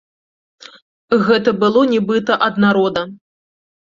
[1.27, 3.01] Гэта было нібыта ад народа.